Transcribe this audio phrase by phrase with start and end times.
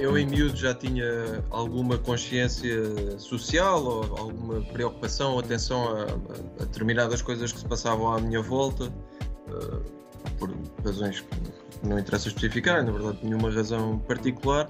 [0.00, 6.64] Eu em miúdo já tinha alguma consciência social ou alguma preocupação ou atenção a, a,
[6.64, 12.82] determinadas coisas que se passavam à minha volta, uh, por razões que não interessa especificar,
[12.82, 14.68] na verdade nenhuma razão particular,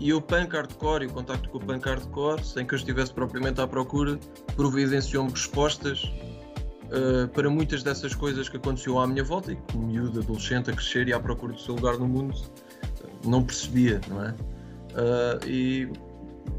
[0.00, 3.14] e o punk hardcore e o contacto com o punk hardcore, sem que eu estivesse
[3.14, 4.18] propriamente à procura,
[4.56, 10.18] providenciou-me respostas uh, para muitas dessas coisas que aconteciam à minha volta e que miúdo,
[10.18, 12.34] adolescente, a crescer e à procura do seu lugar no mundo,
[13.24, 14.34] não percebia, não é?
[14.92, 15.88] Uh, e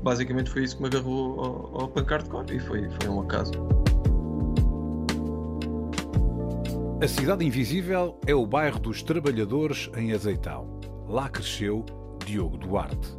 [0.02, 3.52] basicamente foi isso que me agarrou ao, ao punk hardcore e foi, foi um acaso.
[7.02, 10.80] A Cidade Invisível é o bairro dos Trabalhadores em Azeitão.
[11.08, 11.86] Lá cresceu
[12.26, 13.18] Diogo Duarte.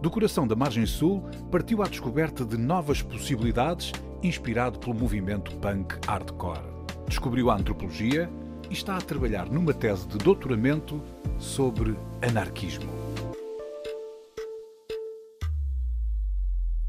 [0.00, 5.96] Do coração da margem sul, partiu à descoberta de novas possibilidades, inspirado pelo movimento punk
[6.06, 6.64] hardcore.
[7.06, 8.30] Descobriu a antropologia
[8.70, 11.02] e está a trabalhar numa tese de doutoramento
[11.38, 13.05] sobre anarquismo.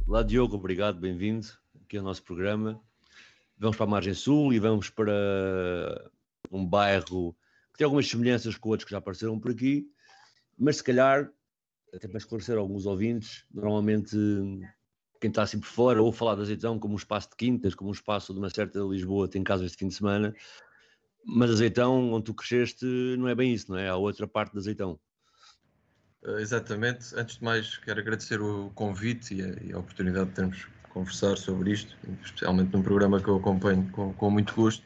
[0.08, 1.46] Olá Diogo, obrigado, bem-vindo
[1.84, 2.82] aqui ao nosso programa.
[3.58, 6.10] Vamos para a margem sul e vamos para
[6.50, 7.36] um bairro
[7.74, 9.86] que tem algumas semelhanças com outros que já apareceram por aqui,
[10.58, 11.30] mas se calhar,
[11.94, 14.16] até para esclarecer alguns ouvintes, normalmente
[15.20, 17.90] quem está assim por fora ou falar de Azeitão como um espaço de quintas, como
[17.90, 20.34] um espaço de uma certa Lisboa tem casas de fim de semana,
[21.26, 22.86] mas Azeitão, onde tu cresceste,
[23.20, 23.90] não é bem isso, não é?
[23.90, 24.98] Há outra parte de Azeitão.
[26.28, 27.16] Uh, exatamente.
[27.16, 31.38] Antes de mais, quero agradecer o convite e a, e a, oportunidade de termos conversar
[31.38, 34.84] sobre isto, especialmente num programa que eu acompanho com, com muito gosto.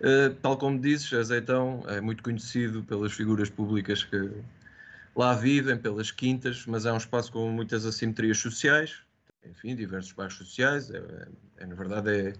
[0.00, 4.30] Uh, tal como dizes, Azeitão é muito conhecido pelas figuras públicas que
[5.14, 8.96] lá vivem, pelas quintas, mas é um espaço com muitas assimetrias sociais,
[9.48, 10.90] enfim, diversos bairros sociais.
[10.90, 11.28] É, é,
[11.58, 12.32] é na verdade, é,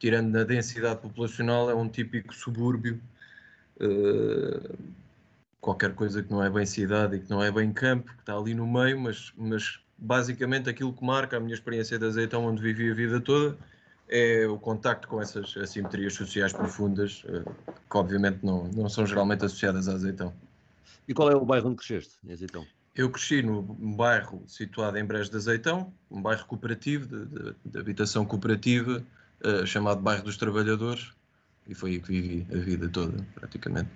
[0.00, 3.00] tirando na densidade populacional, é um típico subúrbio.
[3.78, 4.76] Uh,
[5.66, 8.36] qualquer coisa que não é bem cidade e que não é bem campo, que está
[8.36, 12.62] ali no meio, mas, mas basicamente aquilo que marca a minha experiência de azeitão, onde
[12.62, 13.58] vivi a vida toda,
[14.08, 17.42] é o contacto com essas assimetrias sociais profundas, eh,
[17.90, 20.32] que obviamente não, não são geralmente associadas a azeitão.
[21.08, 22.64] E qual é o bairro onde cresceste, em Azeitão?
[22.94, 27.78] Eu cresci no bairro situado em Brejo de Azeitão, um bairro cooperativo, de, de, de
[27.80, 29.02] habitação cooperativa,
[29.44, 31.10] uh, chamado Bairro dos Trabalhadores,
[31.66, 33.90] e foi aí que vivi a vida toda, praticamente.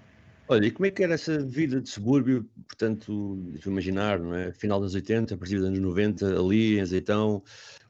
[0.50, 4.52] Olha, e como é que era essa vida de subúrbio, portanto, eu imaginar, não é?
[4.52, 7.40] Final dos 80, a partir dos anos 90, ali em Azeitão,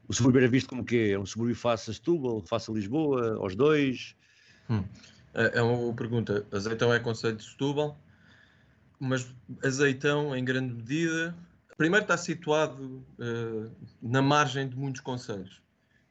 [0.07, 1.13] o subúrbio era visto como quê?
[1.15, 4.15] É um subúrbio face a Setúbal, face a Lisboa, aos dois?
[4.69, 4.85] Hum.
[5.33, 6.47] É, é uma boa pergunta.
[6.53, 7.99] Azeitão é conselho de Setúbal,
[8.99, 9.27] mas
[9.65, 11.35] Azeitão, em grande medida,
[11.79, 13.71] primeiro está situado uh,
[14.03, 15.63] na margem de muitos conselhos.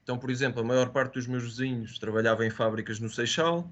[0.02, 3.72] Então, por exemplo, a maior parte dos meus vizinhos trabalhava em fábricas no Seixal,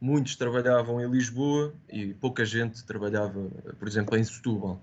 [0.00, 3.48] muitos trabalhavam em Lisboa e pouca gente trabalhava,
[3.78, 4.80] por exemplo, em Setúbal.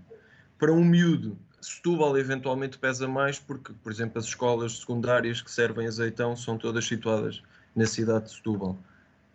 [0.58, 5.88] Para um miúdo, Setúbal eventualmente pesa mais porque, por exemplo, as escolas secundárias que servem
[5.88, 7.42] azeitão são todas situadas
[7.76, 8.78] na cidade de Setúbal.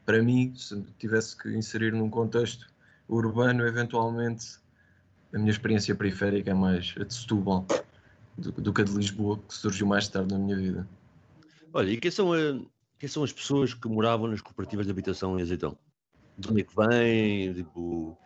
[0.04, 2.66] Para mim, se tivesse que inserir num contexto
[3.08, 4.58] urbano, eventualmente
[5.32, 7.66] a minha experiência periférica é mais a de Setúbal
[8.36, 10.88] do, do que a de Lisboa, que surgiu mais tarde na minha vida.
[11.72, 12.58] Olha, e quem são a,
[12.98, 15.78] quem são as pessoas que moravam nas cooperativas de habitação em Azeitão?
[16.36, 17.54] De onde é que vêm?
[17.54, 18.18] Tipo,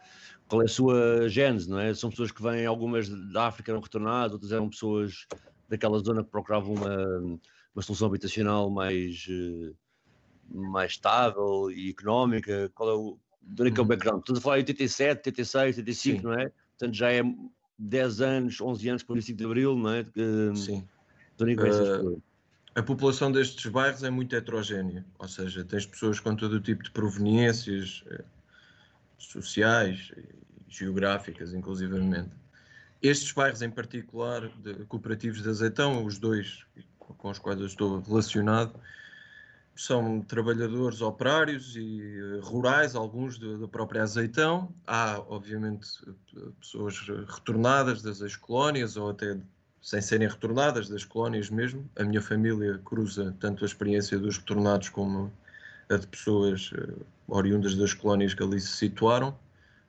[0.48, 1.94] qual é a sua gênese, não é?
[1.94, 5.26] São pessoas que vêm, algumas da África eram retornadas, outras eram pessoas
[5.68, 7.38] daquela zona que procuravam uma,
[7.74, 9.72] uma solução habitacional mais, eh,
[10.50, 12.70] mais estável e económica.
[12.74, 13.88] Qual é o, de onde é que é o uhum.
[13.88, 14.20] background?
[14.20, 16.24] Estamos a falar em 87, 86, 85, Sim.
[16.26, 16.52] não é?
[16.78, 17.22] Portanto, já é
[17.78, 20.04] 10 anos, 11 anos por 25 de Abril, não é?
[20.54, 20.86] Sim.
[21.36, 22.22] De onde é que uh,
[22.74, 26.82] a população destes bairros é muito heterogénea, ou seja, tens pessoas com todo o tipo
[26.82, 28.24] de proveniências eh,
[29.18, 30.12] sociais
[30.68, 32.30] geográficas, inclusivamente.
[33.02, 36.64] Estes bairros em particular, de, cooperativos de azeitão, os dois
[37.22, 38.74] com os quais eu estou relacionado,
[39.74, 44.74] são trabalhadores operários e eh, rurais, alguns da própria azeitão.
[44.86, 45.86] Há, obviamente,
[46.60, 46.98] pessoas
[47.28, 49.38] retornadas das ex-colónias ou até
[49.82, 51.90] sem serem retornadas das colónias mesmo.
[51.96, 55.30] A minha família cruza tanto a experiência dos retornados como
[55.90, 59.36] a de pessoas uh, oriundas das colónias que ali se situaram.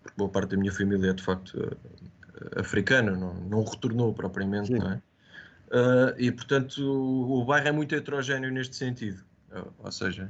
[0.01, 4.68] porque boa parte da minha família é de facto uh, africana, não, não retornou propriamente,
[4.68, 4.80] Sim.
[4.80, 5.01] não é?
[5.68, 9.24] Uh, e portanto o, o, bairro é muito heterogéneo neste sentido,
[9.80, 10.30] ou seja,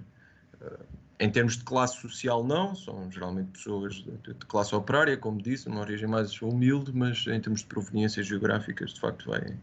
[1.19, 5.67] em termos de classe social não, são geralmente pessoas de, de, classe operária, como disse,
[5.67, 9.57] uma origem mais humilde, mas em termos de proveniências geográficas, de facto, vai,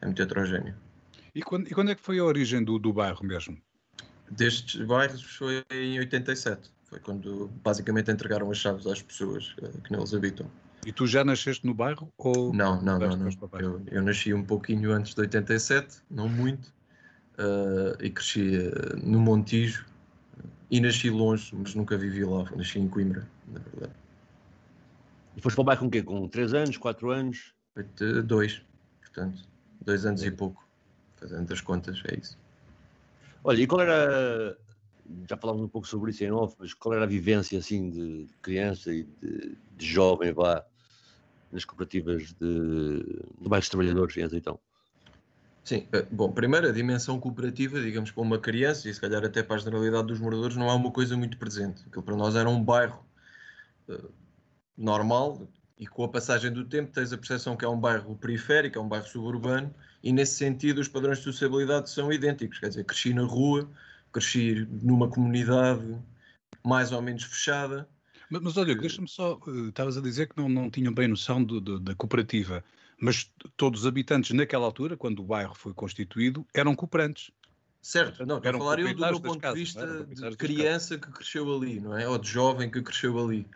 [0.00, 0.74] é muito heterogéneo.
[1.34, 3.58] E quando, e quando é que foi a origem do, do bairro mesmo?
[4.30, 6.70] Destes bairros foi em 87.
[6.84, 10.50] Foi quando basicamente entregaram as chaves às pessoas uh, que neles habitam.
[10.86, 12.12] E tu já nasceste no bairro?
[12.16, 13.16] Ou não, não, não.
[13.16, 13.28] não.
[13.58, 16.72] Eu, eu, nasci um pouquinho antes de 87, não muito,
[17.38, 19.84] uh, e cresci uh, no Montijo.
[20.70, 22.44] E nasci longe, mas nunca vivi lá.
[22.56, 23.94] Nasci em Coimbra, na verdade.
[25.36, 26.02] E foste para o bairro com o quê?
[26.02, 27.54] Com 3 anos, 4 anos?
[27.74, 27.84] Foi
[28.22, 28.62] dois,
[29.02, 29.42] portanto,
[29.84, 30.28] dois anos é.
[30.28, 30.66] e pouco.
[31.16, 32.38] Fazendo as contas, é isso.
[33.44, 34.56] Olha, e qual era,
[35.28, 38.26] já falámos um pouco sobre isso em off, mas qual era a vivência assim de
[38.42, 40.64] criança e de, de jovem, vá,
[41.52, 43.02] nas cooperativas de,
[43.40, 44.58] de bairros trabalhadores em Azeitão?
[45.66, 49.42] Sim, eh, bom, primeiro a dimensão cooperativa, digamos, para uma criança e se calhar até
[49.42, 51.82] para a generalidade dos moradores, não é uma coisa muito presente.
[51.88, 53.04] Aquilo para nós era um bairro
[53.88, 54.08] uh,
[54.78, 55.42] normal
[55.76, 58.80] e com a passagem do tempo tens a percepção que é um bairro periférico, é
[58.80, 59.74] um bairro suburbano
[60.04, 62.60] e nesse sentido os padrões de sociabilidade são idênticos.
[62.60, 63.68] Quer dizer, cresci na rua,
[64.12, 65.98] cresci numa comunidade
[66.64, 67.88] mais ou menos fechada.
[68.30, 71.42] Mas, mas olha, deixa-me só, eh, estavas a dizer que não, não tinham bem noção
[71.42, 72.62] do, do, da cooperativa,
[73.00, 77.30] mas todos os habitantes naquela altura, quando o bairro foi constituído, eram cooperantes.
[77.82, 81.08] Certo, não, estou a falar eu do meu ponto casas, de vista de criança que
[81.08, 82.08] cresceu ali, não é?
[82.08, 83.46] Ou de jovem que cresceu ali.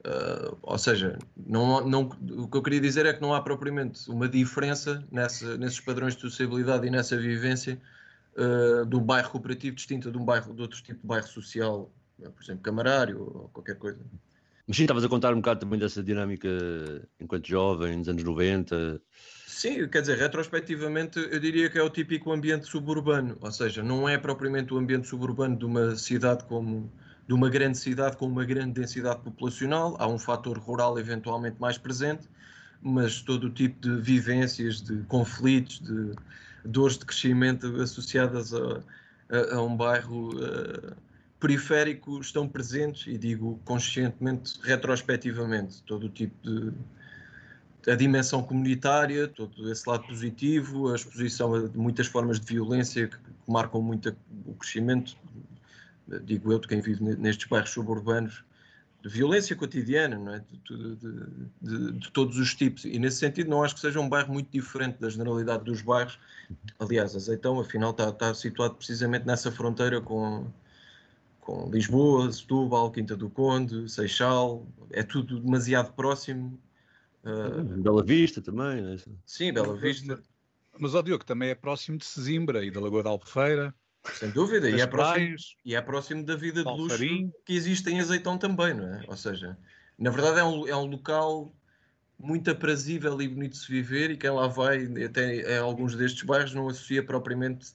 [0.00, 2.02] Uh, ou seja, não, não,
[2.38, 6.16] o que eu queria dizer é que não há propriamente uma diferença nessa, nesses padrões
[6.16, 7.80] de sociabilidade e nessa vivência
[8.34, 11.92] uh, de um bairro cooperativo distinta de um bairro de outro tipo de bairro social,
[12.18, 14.00] por exemplo, camarário ou qualquer coisa.
[14.70, 16.48] Mas sim, estavas a contar um bocado também dessa dinâmica
[17.18, 19.02] enquanto jovem, nos anos 90.
[19.44, 24.08] Sim, quer dizer, retrospectivamente eu diria que é o típico ambiente suburbano, ou seja, não
[24.08, 26.88] é propriamente o ambiente suburbano de uma cidade como
[27.26, 31.76] de uma grande cidade com uma grande densidade populacional, há um fator rural eventualmente mais
[31.76, 32.28] presente,
[32.80, 36.14] mas todo o tipo de vivências, de conflitos, de
[36.64, 38.80] dores de crescimento associadas a,
[39.30, 40.94] a, a um bairro uh,
[41.40, 46.72] periférico estão presentes, e digo conscientemente, retrospectivamente, todo o tipo de
[47.90, 53.16] a dimensão comunitária, todo esse lado positivo, a exposição a muitas formas de violência que
[53.48, 54.14] marcam muito
[54.44, 55.16] o crescimento
[56.18, 58.42] digo eu, de quem vive nestes bairros suburbanos,
[59.02, 60.40] de violência cotidiana, não é?
[60.40, 62.84] de, de, de, de, todos os tipos.
[62.84, 66.18] E nesse sentido, não acho que seja um bairro muito diferente da generalidade dos bairros.
[66.78, 70.46] Aliás, Azeitão, afinal, está, está situado precisamente nessa fronteira com,
[71.40, 74.66] com Lisboa, Setúbal, Quinta do Conde, Seixal.
[74.90, 76.60] É tudo demasiado próximo.
[77.24, 77.62] Uh...
[77.82, 78.82] Bela Vista também.
[78.82, 78.96] Né?
[79.26, 80.20] Sim, Bela Vista.
[80.78, 83.74] Mas, ó Diogo, também é próximo de Sesimbra e da Lagoa da Albufeira.
[84.14, 86.96] Sem dúvida, e é, próximo, e é próximo da vida de luxo
[87.44, 89.04] que existe em Azeitão também, não é?
[89.06, 89.58] Ou seja,
[89.98, 91.54] na verdade é um, é um local
[92.18, 96.22] muito aprazível e bonito de se viver e quem lá vai, até em alguns destes
[96.22, 97.72] bairros, não associa propriamente,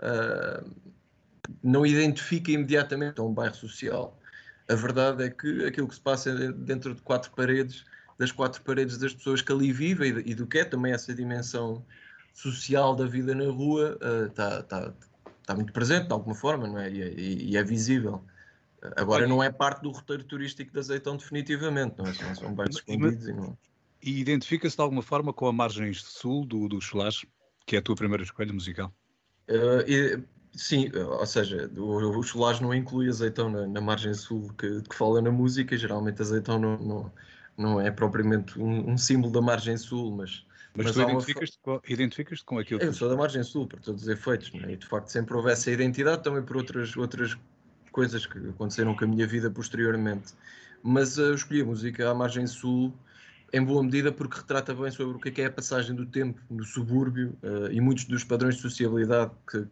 [0.00, 0.70] uh,
[1.62, 4.18] não identifica imediatamente a um bairro social.
[4.68, 7.84] A verdade é que aquilo que se passa dentro de quatro paredes,
[8.18, 11.84] das quatro paredes das pessoas que ali vivem e do que é também essa dimensão
[12.32, 13.98] social da vida na rua,
[14.28, 14.94] está uh, tá,
[15.40, 16.90] está muito presente de alguma forma, não é?
[16.90, 18.22] E, e, e é visível.
[18.96, 22.12] Agora não é parte do roteiro turístico de Azeitão definitivamente, não é?
[22.12, 23.56] São, são bairros escondidos e não...
[24.02, 27.26] E identifica-se de alguma forma com a margem sul do, do Cholage,
[27.64, 28.92] que é a tua primeira escolha musical?
[29.48, 30.22] Uh, e,
[30.56, 34.94] sim, ou seja, o, o Cholage não inclui Azeitão na, na margem sul que, que,
[34.94, 37.12] fala na música, geralmente Azeitão não, não,
[37.56, 40.46] não é propriamente um, um símbolo da margem sul, mas
[40.76, 41.80] mas, mas tu identificas-te uma...
[41.80, 44.72] com, identificas com aquilo Eu sou da margem sul, por todos os efeitos, é?
[44.72, 47.36] e de facto sempre houve essa identidade também por outras, outras
[47.90, 50.34] coisas que aconteceram com a minha vida posteriormente.
[50.82, 52.92] Mas uh, eu escolhi a música à margem sul
[53.52, 56.04] em boa medida porque retrata bem sobre o que é, que é a passagem do
[56.04, 59.66] tempo no subúrbio uh, e muitos dos padrões de sociabilidade que,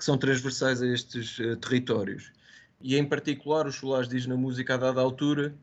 [0.00, 2.32] que são transversais a estes uh, territórios.
[2.80, 5.54] E em particular, o Solar diz na música a dada altura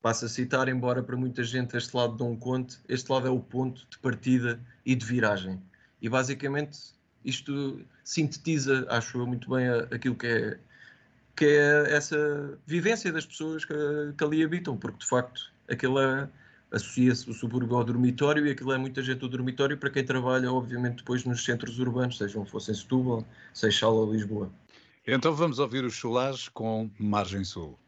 [0.00, 3.40] Passo a citar, embora para muita gente este lado não conte, este lado é o
[3.40, 5.60] ponto de partida e de viragem.
[6.00, 6.78] E basicamente
[7.24, 10.58] isto sintetiza, acho eu, muito bem aquilo que é,
[11.34, 13.74] que é essa vivência das pessoas que,
[14.16, 16.28] que ali habitam, porque de facto aquilo é,
[16.70, 20.52] associa-se o subúrbio ao dormitório e aquilo é muita gente do dormitório para quem trabalha,
[20.52, 24.50] obviamente, depois nos centros urbanos, sejam fossem Setúbal, Seixal ou Lisboa.
[25.06, 27.78] Então vamos ouvir os Chulares com Margem Sul.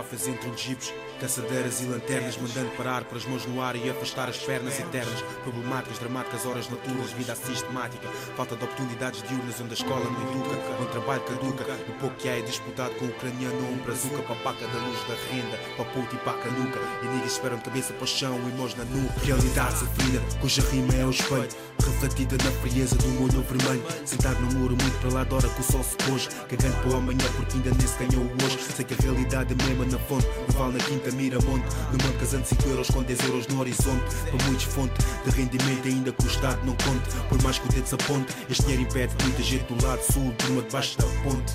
[0.00, 3.90] Galhofas entre os jipes, caçadeiras e lanternas, mandando parar para as mãos no ar e
[3.90, 5.22] afastar as pernas eternas.
[5.42, 10.56] Problemáticas, dramáticas, horas noturnas, vida sistemática, falta de oportunidades diurnas onde a escola não educa,
[10.80, 11.64] onde trabalho caduca.
[11.88, 14.98] O pouco que há é disputado com o ucraniano ou um brazuca, papaca da luz
[15.06, 16.80] da renda, para puto e para a canuca.
[17.02, 19.14] E niggas esperam cabeça para o chão e mãos na nuca.
[19.24, 21.48] Realidade sofrida, cuja rima é o espelho,
[21.84, 23.82] refletida na frieza do molho vermelho.
[24.04, 26.90] Sentado no muro, muito para lá da hora que o sol se pôs, cagando para
[26.90, 28.58] o amanhã porque ainda nem se ganhou hoje.
[28.74, 31.66] Sei que a realidade é mesma na fonte, me vale na quinta Miramonte.
[31.92, 34.14] No casando 5 euros com 10 euros no horizonte.
[34.30, 34.94] Para muitos fonte
[35.24, 37.28] de rendimento ainda que o Estado não conte.
[37.28, 40.32] Por mais que o dedo se aponte, este dinheiro impede muita gente do lado sul,
[40.38, 41.54] de uma debaixo da ponte.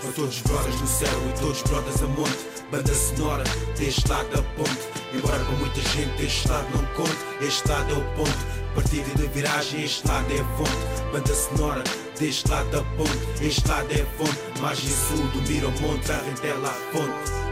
[0.00, 3.44] Para todos os brothers no céu e todos os brothers a monte Banda sonora
[3.76, 7.98] deste lado da ponte Embora para muita gente este lado não conte Este lado é
[7.98, 12.82] o ponto Partida de viragem, este lado é a fonte Banda sonora deste lado da
[12.96, 14.60] ponte Este lado é fonte.
[14.60, 17.45] Margem sul do Miramonte A rentela a fonte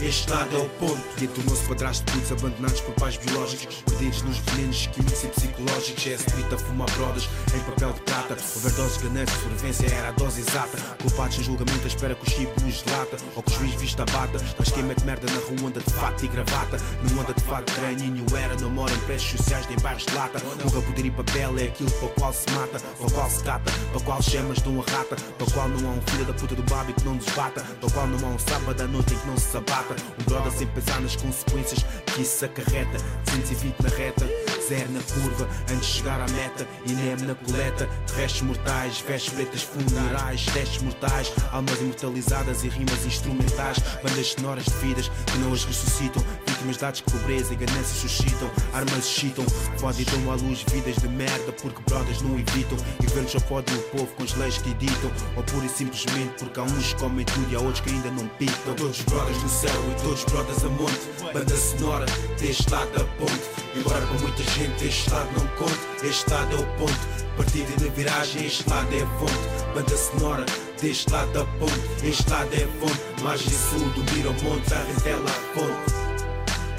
[0.00, 1.00] este lado é o ponto.
[1.20, 6.06] E tornou-se padrasto de putos abandonados por pais biológicos, perdidos nos venenos químicos e psicológicos.
[6.06, 8.36] É escrita a fumar brodas em papel de prata.
[8.56, 10.78] Overdose, ganância, sobrevivência era a dose exata.
[11.02, 13.16] Culpados em julgamento, à espera que o chip nos delata.
[13.34, 14.40] Ou que o juiz vista bata.
[14.58, 16.78] Mas quem mete merda na rua anda de fato e gravata.
[17.10, 18.54] Não anda de fato granhinho, era.
[18.56, 20.40] Não mora em prédios sociais nem bairros de lata.
[20.64, 23.42] Nunca poder ir papel é aquilo para o qual se mata, para o qual se
[23.42, 25.16] cata, para o qual chamas de uma rata.
[25.16, 27.62] Para o qual não há um filho da puta do babi que não nos bata.
[27.62, 29.87] Para o qual não há um sábado à noite em que não se sabata.
[29.94, 32.98] Um brother sem pensar nas consequências que isso acarreta.
[33.30, 34.26] 120 na reta,
[34.68, 36.66] zero na curva, antes de chegar à meta.
[36.86, 43.78] INEM na coleta, restos mortais, vestes pretas funerais, testes mortais, almas imortalizadas e rimas instrumentais.
[44.02, 46.22] Bandas sonoras de vidas que não as ressuscitam.
[46.58, 48.50] Vítimas de dados que pobreza e ganância suscitam.
[48.72, 49.44] Armas excitam,
[49.78, 52.76] fodem dão à luz vidas de merda porque brothers não evitam.
[53.00, 55.10] E governos só podem o povo com as leis que editam.
[55.36, 58.10] Ou pura e simplesmente porque há uns que comem tudo e há outros que ainda
[58.10, 58.74] não pitam.
[58.74, 61.32] Todos brothers no céu e todos brothers a monte.
[61.32, 62.06] Banda sonora
[62.40, 63.42] deste lado da ponte.
[63.76, 67.18] Embora para muita gente este lado não conte, este lado é o ponto.
[67.36, 69.74] Partida de viragem, este lado é a fonte.
[69.74, 70.46] Banda sonora
[70.82, 73.22] deste lado da ponte, este lado é a fonte.
[73.22, 75.97] Margem sul do Miramonte, a rentela a fonte.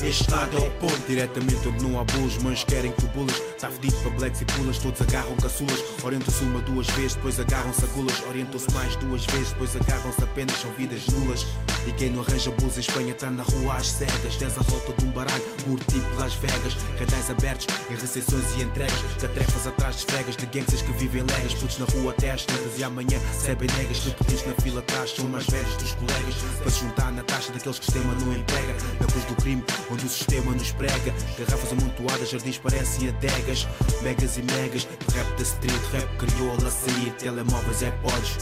[0.02, 3.38] Este lado é o ponto, diretamente onde não há bolos, mas querem que tu bulas.
[3.60, 5.84] Tá fedido para blacks e pulas, todos agarram caçulas.
[6.02, 8.24] Orientam-se uma, duas vezes, depois agarram-se a gulas.
[8.30, 11.46] Orientam-se mais duas vezes, depois agarram-se apenas, são vidas nulas.
[11.86, 14.38] E quem não arranja bulas em Espanha tá na rua às cegas.
[14.38, 16.76] Dez à volta de um baralho, curto tipo Las Vegas.
[16.98, 19.02] Canais abertos em recepções e entregas.
[19.20, 21.54] Catrefas atrás de fregas, de gangsters que vivem legas.
[21.56, 23.98] Putos na rua até às tantas e amanhã recebem negas.
[23.98, 26.36] De pequenos na fila atrás, são mais velhos dos colegas.
[26.62, 28.74] Para se juntar na taxa daqueles que o sistema não emprega.
[29.00, 31.14] Na cruz do crime, onde o sistema nos prega.
[31.38, 33.68] Garrafas amontoadas, jardins parecem adegas.
[34.02, 38.38] Megas e megas, rap da street, rap crioula, sair, telemóveis, AirPods.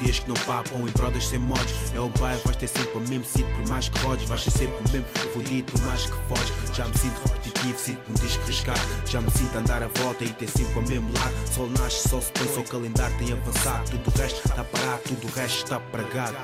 [0.00, 1.94] Dias que não papam e brodas sem mods.
[1.94, 4.28] É o bairro, vais ter sempre o mesmo sítio, por mais que rodes.
[4.28, 6.76] Vais ser sempre o mesmo fodido, por mais que foges.
[6.76, 8.78] Já me sinto repetitivo, sinto-me desriscar.
[9.06, 11.34] Já me sinto andar a volta e ter sempre o mesmo lado.
[11.54, 13.90] Sol nasce, sol se põe, só o calendário tem avançado.
[13.90, 16.36] Tudo o resto está parado, tudo o resto está pregado.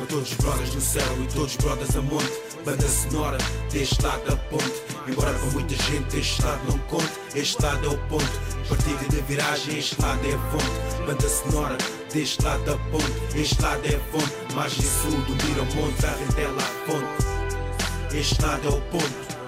[0.00, 2.32] Para todos os brothers no céu e todos os brothers a monte.
[2.64, 3.36] Banda sonora
[3.70, 4.82] deste lado da ponte.
[5.06, 9.20] Embora para muita gente este lado não conte Este lado é o ponto Partida de
[9.22, 11.06] viragem, este lado é a fonte.
[11.06, 11.76] Banda sonora
[12.10, 14.54] deste lado da ponte Este lado é a fonte.
[14.54, 18.16] Margem sul do Miramonte A rentela a fonte.
[18.16, 19.39] Este lado é o ponto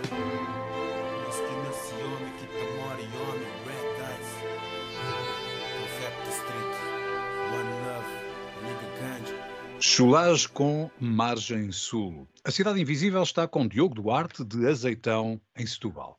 [9.95, 12.27] Chulage com Margem Sul.
[12.43, 16.19] A Cidade Invisível está com Diogo Duarte, de Azeitão, em Setúbal.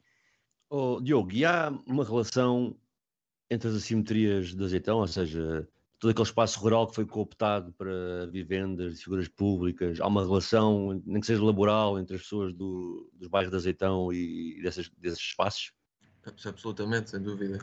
[0.69, 2.77] Oh, Diogo, e há uma relação
[3.49, 8.27] entre as assimetrias de Azeitão, ou seja, todo aquele espaço rural que foi cooptado para
[8.27, 13.27] vivendas, figuras públicas, há uma relação, nem que seja laboral, entre as pessoas do, dos
[13.27, 15.73] bairros de Azeitão e desses, desses espaços?
[16.45, 17.57] Absolutamente, sem dúvida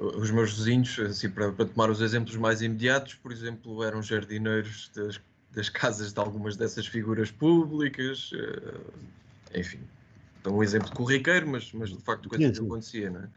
[0.00, 4.90] os meus vizinhos, assim, para, para, tomar os exemplos mais imediatos, por exemplo, eram jardineiros
[4.94, 5.20] das,
[5.52, 8.80] das casas de algumas dessas figuras públicas, uh,
[9.54, 9.80] enfim,
[10.40, 13.28] então um exemplo corriqueiro, mas, mas de facto coisa que acontecia, né?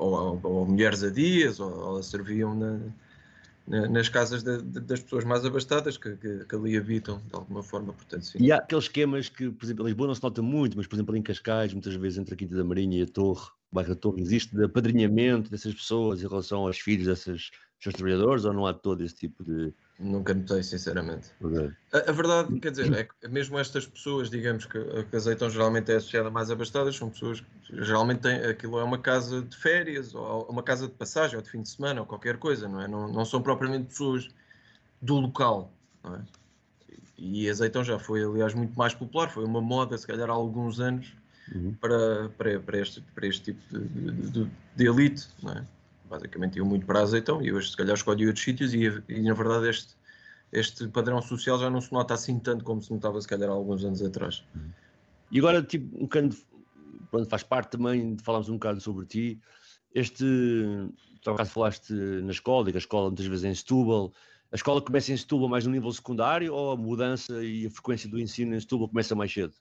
[0.00, 2.80] ou, ou, ou, mulheres a dias, ou, ou serviam na,
[3.66, 7.62] nas casas de, de, das pessoas mais abastadas que, que, que, ali habitam, de alguma
[7.62, 8.38] forma, portanto, sim.
[8.40, 10.96] E há aqueles esquemas que, por exemplo, em Lisboa não se nota muito, mas, por
[10.96, 13.90] exemplo, em Cascais, muitas vezes entre a Quinta da Marinha e a Torre, o bairro
[13.90, 18.52] da Torre, existe de apadrinhamento dessas pessoas em relação aos filhos dessas, seus trabalhadores ou
[18.52, 19.72] não há todo esse tipo de.
[20.00, 21.30] Nunca notei, sinceramente.
[21.92, 25.92] A, a, verdade, quer dizer, é que mesmo estas pessoas, digamos que a Caseitão geralmente
[25.92, 30.14] é associada mais abastadas, são pessoas que geralmente têm, aquilo é uma casa de férias,
[30.14, 32.88] ou uma casa de passagem, ou de fim de semana, ou qualquer coisa, não é?
[32.88, 34.26] Não, não são propriamente pessoas
[35.02, 35.70] do local,
[36.02, 36.20] não é?
[37.18, 40.80] E Azeitão já foi, aliás, muito mais popular, foi uma moda, se calhar há alguns
[40.80, 41.14] anos,
[41.54, 41.74] uhum.
[41.78, 45.66] para, para, para, este, para este tipo de, de, de elite, não é?
[46.10, 49.32] Basicamente iam muito para Azeitão e hoje se calhar escolhi outros sítios e, e, na
[49.32, 49.94] verdade este,
[50.52, 53.52] este padrão social já não se nota assim tanto como se notava se calhar há
[53.52, 54.44] alguns anos atrás.
[55.30, 56.36] E agora, tipo, um bocado,
[57.10, 59.40] pronto, faz parte também de falarmos um bocado sobre ti,
[59.94, 60.24] este,
[61.22, 64.12] tu acaso falaste na escola, e que a escola muitas vezes é em Setúbal,
[64.50, 68.10] a escola começa em Setúbal mais no nível secundário ou a mudança e a frequência
[68.10, 69.54] do ensino em Setúbal começa mais cedo?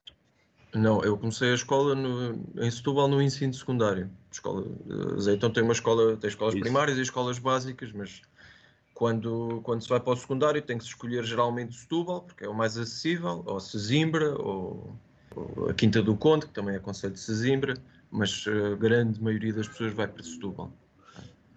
[0.74, 4.10] Não, eu comecei a escola no, em Setúbal no ensino secundário.
[4.32, 4.66] Escola,
[5.34, 6.62] então tem uma escola, tem escolas Isso.
[6.62, 8.22] primárias e escolas básicas, mas
[8.94, 12.50] quando, quando se vai para o secundário tem que se escolher geralmente Setúbal, porque é
[12.50, 14.96] o mais acessível, ou Sesimbra, ou,
[15.36, 17.74] ou a Quinta do Conde, que também é conselho de Sesimbra,
[18.12, 20.72] mas a grande maioria das pessoas vai para Setúbal.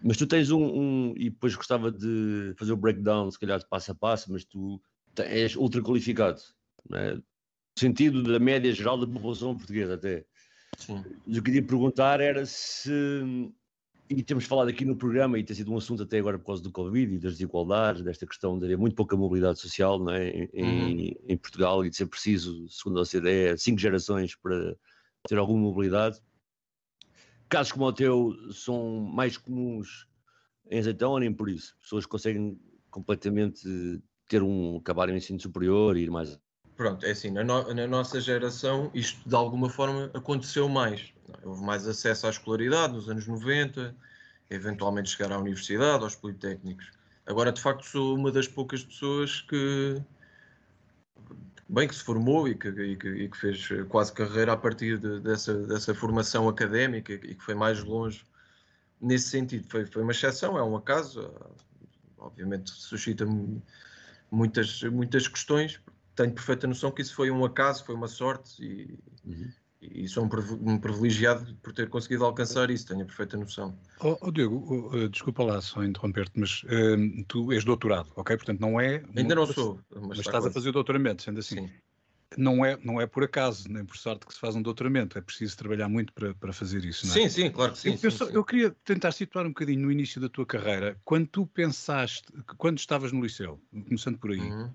[0.02, 3.68] Mas tu tens um, um, e depois gostava de fazer o breakdown, se calhar de
[3.68, 4.80] passo a passo, mas tu
[5.18, 6.40] és ultra qualificado,
[6.88, 7.18] não é?
[7.78, 10.24] Sentido da média geral da população portuguesa até.
[10.76, 11.02] Sim.
[11.26, 12.90] Eu queria perguntar era se,
[14.08, 16.62] e temos falado aqui no programa, e tem sido um assunto até agora por causa
[16.62, 20.28] do Covid e das desigualdades, desta questão de haver muito pouca mobilidade social não é?
[20.52, 21.14] em, uhum.
[21.28, 24.76] em Portugal e de ser preciso, segundo a OCDE, cinco gerações para
[25.28, 26.20] ter alguma mobilidade.
[27.48, 30.06] Casos como o teu são mais comuns
[30.70, 31.76] em Azeitão ou nem por isso?
[31.82, 32.58] Pessoas que conseguem
[32.90, 33.62] completamente
[34.28, 36.38] ter um, acabar o ensino superior e ir mais
[36.76, 41.12] Pronto, é assim, na, no, na, nossa geração isto de alguma forma aconteceu mais.
[41.42, 43.94] Houve mais acesso à escolaridade nos anos 90,
[44.50, 46.90] eventualmente chegar à universidade, aos politécnicos.
[47.26, 50.02] Agora, de facto, sou uma das poucas pessoas que,
[51.68, 54.98] bem, que se formou e que, e que, e que fez quase carreira a partir
[54.98, 58.24] de, dessa, dessa formação académica e que foi mais longe
[59.00, 59.66] nesse sentido.
[59.68, 61.32] Foi, foi uma exceção, é um acaso,
[62.18, 63.24] obviamente suscita
[64.30, 65.80] muitas, muitas questões,
[66.14, 69.50] tenho perfeita noção que isso foi um acaso, foi uma sorte e, uhum.
[69.80, 73.76] e sou um, privilegiado por ter conseguido alcançar isso, tenho a perfeita noção.
[74.00, 78.36] Oh, oh Diego, oh, uh, desculpa lá só interromper-te, mas uh, tu és doutorado, ok?
[78.36, 79.02] Portanto, não é.
[79.16, 80.48] Ainda não, não sou, mas, mas estás quase.
[80.48, 81.66] a fazer o doutoramento, sendo assim.
[81.66, 81.70] Sim.
[82.34, 85.20] Não é, não é por acaso, nem por sorte que se faz um doutoramento, é
[85.20, 87.18] preciso trabalhar muito para, para fazer isso, não é?
[87.18, 87.90] Sim, sim, claro que sim.
[88.02, 88.30] Eu, sim, sim.
[88.32, 92.78] eu queria tentar situar um bocadinho no início da tua carreira, quando tu pensaste, quando
[92.78, 94.70] estavas no liceu, começando por aí, uhum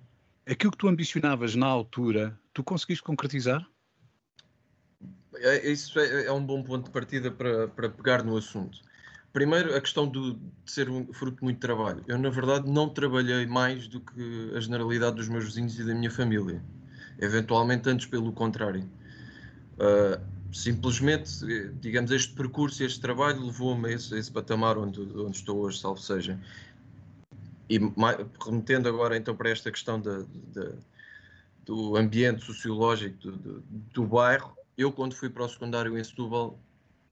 [0.47, 3.67] aquilo que tu ambicionavas na altura, tu conseguiste concretizar?
[5.35, 8.79] É, isso é, é, um bom ponto de partida para, para pegar no assunto.
[9.33, 12.03] Primeiro, a questão do, de ser um fruto de muito trabalho.
[12.07, 15.93] Eu, na verdade, não trabalhei mais do que a generalidade dos meus vizinhos e da
[15.93, 16.63] minha família.
[17.19, 18.89] Eventualmente, antes pelo contrário.
[19.73, 20.19] Uh,
[20.51, 21.29] simplesmente,
[21.79, 25.79] digamos, este percurso, este trabalho levou-me a esse, a esse patamar onde, onde estou hoje,
[25.79, 26.39] salvo seja.
[27.69, 27.79] E
[28.43, 30.73] remetendo agora então para esta questão de, de,
[31.65, 36.57] do ambiente sociológico do, do, do, bairro, eu quando fui para o secundário em Setúbal,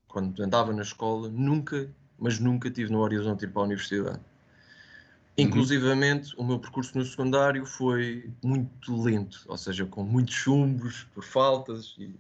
[0.07, 4.17] quando andava na escola, nunca, mas nunca tive no horizonte ir para a universidade.
[4.17, 5.45] Uhum.
[5.45, 6.45] Inclusivamente, uhum.
[6.45, 11.93] o meu percurso no secundário foi muito lento, ou seja, com muitos chumbos, por faltas.
[11.97, 12.15] E,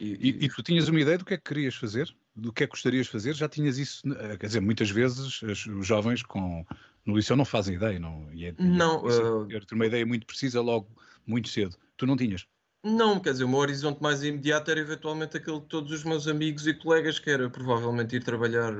[0.00, 2.12] e, e, e tu tinhas uma ideia do que é que querias fazer?
[2.34, 3.34] Do que é que gostarias de fazer?
[3.34, 4.02] Já tinhas isso,
[4.40, 6.66] quer dizer, muitas vezes os jovens com
[7.08, 8.30] no liceu não fazem ideia, não?
[8.34, 9.02] E é, não.
[9.02, 9.48] Uh...
[9.66, 10.86] ter uma ideia muito precisa logo,
[11.26, 11.74] muito cedo.
[11.96, 12.46] Tu não tinhas?
[12.84, 16.28] Não, quer dizer, o meu horizonte mais imediato era eventualmente aquele de todos os meus
[16.28, 18.74] amigos e colegas, que era provavelmente ir trabalhar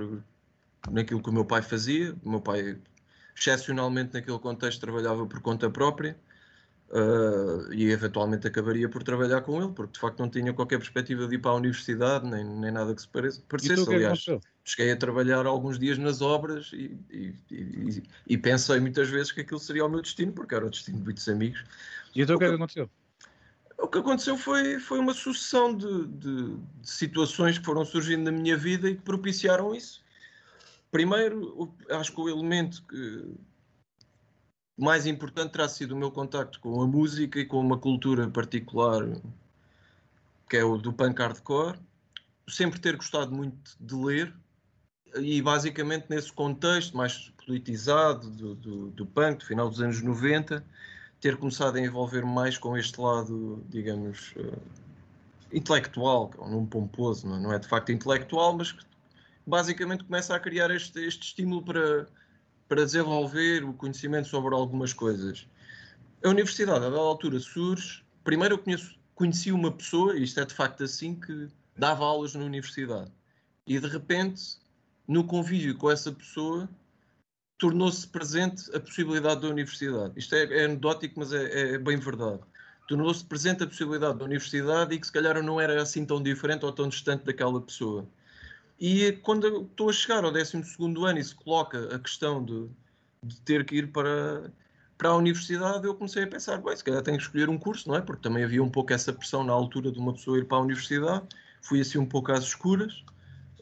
[0.91, 2.15] naquilo que o meu pai fazia.
[2.23, 2.79] O meu pai,
[3.35, 6.15] excepcionalmente naquele contexto, trabalhava por conta própria.
[6.91, 11.27] Uh, e eventualmente acabaria por trabalhar com ele, porque de facto não tinha qualquer perspectiva
[11.27, 13.43] de ir para a universidade, nem, nem nada que se pareça.
[13.47, 13.91] parecesse.
[13.93, 14.25] É aliás,
[14.69, 19.41] cheguei a trabalhar alguns dias nas obras e, e, e, e, pensei muitas vezes que
[19.41, 21.65] aquilo seria o meu destino, porque era o destino de muitos amigos.
[22.15, 22.91] E então o que é que aconteceu?
[23.79, 28.33] O que aconteceu foi, foi uma sucessão de, de, de situações que foram surgindo na
[28.33, 30.03] minha vida e que propiciaram isso.
[30.91, 33.35] Primeiro, acho que o elemento que,
[34.77, 39.03] mais importante terá sido o meu contacto com a música e com uma cultura particular
[40.49, 41.79] que é o do punk hardcore.
[42.49, 44.35] Sempre ter gostado muito de ler
[45.17, 50.65] e basicamente nesse contexto mais politizado do, do, do punk, do final dos anos 90,
[51.21, 54.59] ter começado a envolver-me mais com este lado, digamos, uh,
[55.53, 57.41] intelectual, que é um nome pomposo, não é?
[57.41, 58.85] não é de facto intelectual, mas que
[59.47, 62.07] basicamente começa a criar este, este estímulo para
[62.69, 65.47] para desenvolver o conhecimento sobre algumas coisas.
[66.23, 68.05] A universidade, a dada altura, surge.
[68.23, 72.35] Primeiro, eu conheço, conheci uma pessoa, e isto é de facto assim, que dava aulas
[72.35, 73.11] na universidade.
[73.67, 74.59] E de repente,
[75.09, 76.69] no convívio com essa pessoa,
[77.59, 80.13] tornou-se presente a possibilidade da universidade.
[80.17, 82.41] Isto é, é anedótico, mas é, é bem verdade.
[82.87, 86.23] Tornou-se presente a possibilidade da universidade e que se calhar eu não era assim tão
[86.23, 88.07] diferente ou tão distante daquela pessoa.
[88.81, 92.69] E quando estou a chegar ao 12 ano e se coloca a questão de,
[93.25, 94.53] de, ter que ir para,
[94.97, 97.89] para a universidade, eu comecei a pensar: bem, se calhar tenho que escolher um curso,
[97.89, 98.01] não é?
[98.01, 100.61] Porque também havia um pouco essa pressão na altura de uma pessoa ir para a
[100.61, 101.27] universidade.
[101.61, 103.05] Fui assim um pouco às escuras,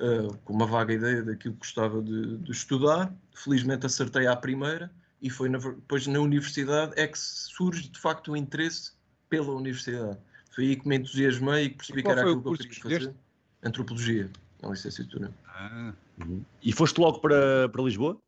[0.00, 3.14] uh, com uma vaga ideia daquilo que gostava de, de, estudar.
[3.34, 8.32] Felizmente acertei à primeira e foi na, depois na universidade é que surge de facto
[8.32, 8.92] o interesse
[9.28, 10.18] pela universidade.
[10.50, 12.82] Foi aí que me entusiasmei e que percebi e que era aquilo que eu queria
[12.82, 13.14] fazer.
[13.62, 14.30] Antropologia
[14.62, 15.32] na licenciatura.
[15.46, 15.92] Ah.
[16.18, 16.42] Uhum.
[16.62, 18.18] E foste logo para, para Lisboa?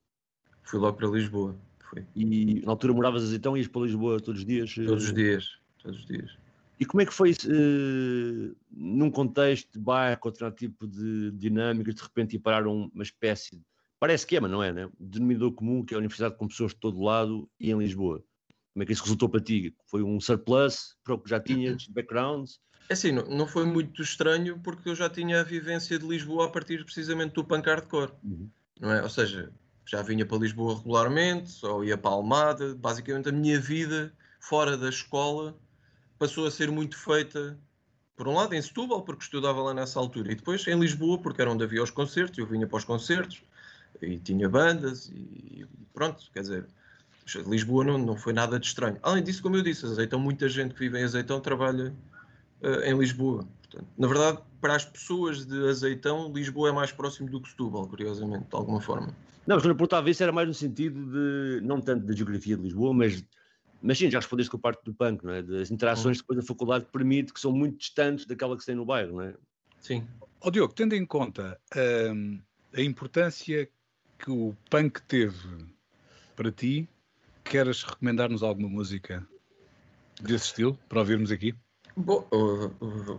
[0.62, 1.56] Fui logo para Lisboa.
[1.78, 2.04] Foi.
[2.14, 4.74] E na altura moravas então e ias para Lisboa todos os dias?
[4.74, 6.36] Todos os dias, todos os dias.
[6.80, 12.02] E como é que foi uh, num contexto de bairro, outro tipo de dinâmicas, de
[12.02, 13.62] repente ir parar uma espécie de.
[13.98, 14.88] Parece que é, mas não é, né?
[14.98, 18.22] Denominador comum, que é a universidade com pessoas de todo lado e em Lisboa.
[18.72, 19.74] Como é que isso resultou para ti?
[19.86, 22.60] Foi um surplus para o que já tinhas de backgrounds?
[22.88, 26.46] É assim, não, não foi muito estranho porque eu já tinha a vivência de Lisboa
[26.46, 28.48] a partir precisamente do punk hardcore, uhum.
[28.80, 29.02] não é?
[29.02, 29.52] Ou seja,
[29.84, 34.76] já vinha para Lisboa regularmente, ou ia para a Almada, basicamente a minha vida fora
[34.76, 35.58] da escola
[36.18, 37.58] passou a ser muito feita,
[38.16, 41.40] por um lado em Setúbal, porque estudava lá nessa altura, e depois em Lisboa, porque
[41.40, 43.42] era onde havia os concertos, eu vinha para os concertos,
[44.02, 46.66] e tinha bandas, e pronto, quer dizer,
[47.46, 48.98] Lisboa não, não foi nada de estranho.
[49.02, 51.92] Além disso, como eu disse, Azeitão, muita gente que vive em Azeitão trabalha
[52.62, 53.46] uh, em Lisboa.
[53.62, 57.86] Portanto, na verdade, para as pessoas de Azeitão, Lisboa é mais próximo do que Setúbal,
[57.86, 59.14] curiosamente, de alguma forma.
[59.46, 62.62] Não, mas eu perguntava isso era mais no sentido de, não tanto da geografia de
[62.62, 63.24] Lisboa, mas,
[63.80, 65.42] mas sim, já respondeste com a parte do punk, não é?
[65.42, 66.22] Das interações uhum.
[66.22, 69.16] depois da faculdade que permite, que são muito distantes daquela que se tem no bairro,
[69.16, 69.34] não é?
[69.80, 70.06] Sim.
[70.40, 71.58] Ó oh, Diogo, tendo em conta
[72.12, 72.40] hum,
[72.74, 73.68] a importância
[74.18, 75.66] que o punk teve
[76.34, 76.88] para ti,
[77.44, 79.26] queres recomendar-nos alguma música
[80.20, 81.54] desse estilo para ouvirmos aqui?
[81.96, 82.28] Bom,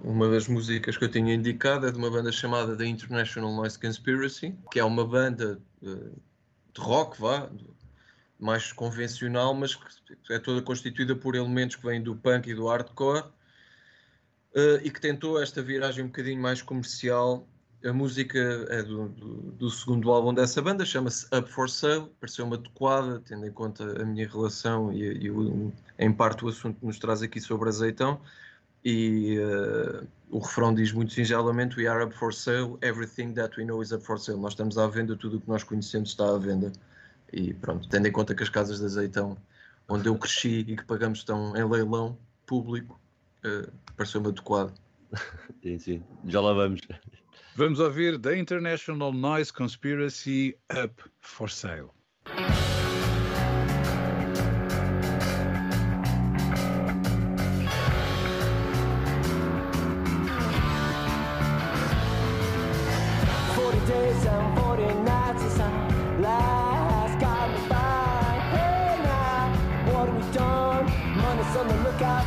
[0.04, 3.78] uma das músicas que eu tinha indicado é de uma banda chamada The International Noise
[3.78, 7.50] Conspiracy, que é uma banda de rock, vá,
[8.40, 12.68] mais convencional, mas que é toda constituída por elementos que vêm do punk e do
[12.68, 13.26] hardcore,
[14.56, 17.48] eh, e que tentou esta viragem um bocadinho mais comercial.
[17.84, 22.46] A música é do, do, do segundo álbum dessa banda, chama-se Up for Sale, pareceu
[22.46, 26.80] uma adequada, tendo em conta a minha relação e, e o, em parte o assunto
[26.80, 28.22] que nos traz aqui sobre azeitão
[28.84, 33.66] e uh, o refrão diz muito singelamente: We are up for sale, everything that we
[33.66, 34.40] know is up for sale.
[34.40, 36.72] Nós estamos à venda, tudo o que nós conhecemos está à venda.
[37.32, 39.38] E pronto, tendo em conta que as casas de azeitão,
[39.88, 43.00] onde eu cresci e que pagamos estão em leilão público,
[43.46, 44.74] uh, pareceu-me adequado.
[45.64, 46.82] Sim, sim, já lá vamos.
[47.56, 51.90] Vamos ouvir The International Noise Conspiracy Up for Sale.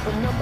[0.03, 0.42] for number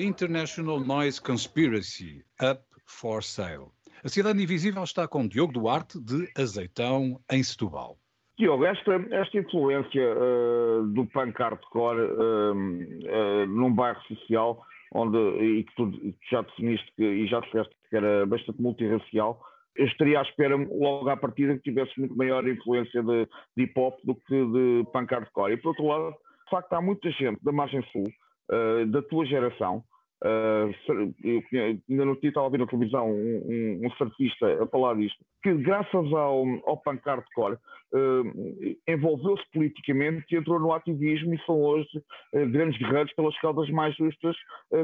[0.00, 3.66] International Noise Conspiracy Up for Sale.
[4.02, 7.98] A Cidade Invisível está com Diogo Duarte, de Azeitão, em Setúbal.
[8.38, 14.62] Diogo, esta, esta influência uh, do punk hardcore uh, uh, num bairro social,
[14.94, 15.92] onde, e que tu
[16.30, 19.38] já definiste que, e já disseste que era bastante multirracial,
[19.76, 23.78] eu estaria à espera logo à partida que tivesse muito maior influência de, de hip
[23.78, 25.52] hop do que de punk hardcore.
[25.52, 28.10] E por outro lado, de facto, há muita gente da margem sul,
[28.88, 29.84] da tua geração,
[30.22, 31.42] Uh, eu
[31.88, 35.24] ainda no dia estava a ouvir na televisão um, um, um surfista a falar disto,
[35.42, 41.88] que graças ao, ao punk hardcore uh, envolveu-se politicamente entrou no ativismo e são hoje
[42.34, 44.36] uh, grandes guerreiros pelas causas mais justas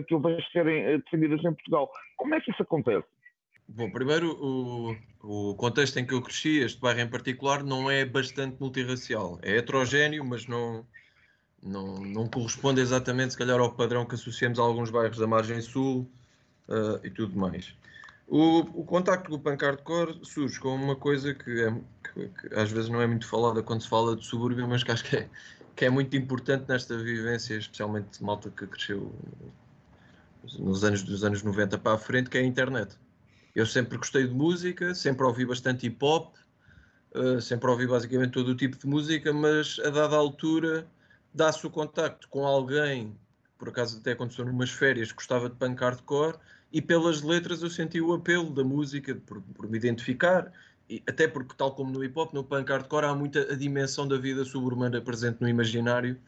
[0.09, 1.91] que eu vejo serem defendidas em Portugal.
[2.17, 3.07] Como é que isso acontece?
[3.69, 8.05] Bom, primeiro, o, o contexto em que eu cresci, este bairro em particular, não é
[8.05, 9.39] bastante multirracial.
[9.43, 10.87] É heterogéneo, mas não,
[11.67, 15.61] não, não corresponde exatamente, se calhar, ao padrão que associamos a alguns bairros da margem
[15.61, 16.09] sul
[16.69, 17.75] uh, e tudo mais.
[18.29, 22.55] O, o contacto com o punk hardcore surge com uma coisa que, é, que, que,
[22.55, 25.17] às vezes não é muito falada quando se fala de subúrbio, mas que acho que
[25.17, 25.29] é,
[25.77, 29.15] que é muito importante nesta vivência, especialmente de malta que cresceu
[30.59, 32.97] nos anos dos anos 90 para a frente, que é a internet.
[33.55, 36.35] Eu sempre gostei de música, sempre ouvi bastante hip hop,
[37.15, 40.87] uh, sempre ouvi basicamente todo o tipo de música, mas a dada altura
[41.37, 43.15] dá-se o contacto com alguém,
[43.59, 46.39] por acaso até aconteceu numas férias, que gostava de punk hardcore,
[46.73, 50.51] e pelas letras eu senti o apelo da música, por, por me identificar,
[50.89, 54.09] e até porque, tal como no hip hop, no punk hardcore há muita a dimensão
[54.09, 56.19] da vida suburbana presente no imaginário,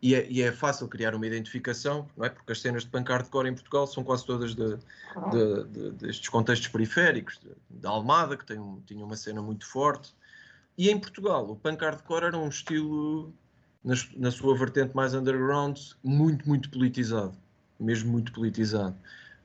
[0.00, 2.28] e é, e é, fácil criar uma identificação, não é?
[2.28, 6.28] Porque as cenas de punk hardcore em Portugal são quase todas de, de, de, destes
[6.28, 10.14] contextos periféricos, da Almada, que tem um, tinha uma cena muito forte.
[10.78, 13.32] E em Portugal, o punk hardcore era um estilo
[13.84, 17.32] na, sua vertente mais underground, muito, muito politizado.
[17.78, 18.96] Mesmo muito politizado.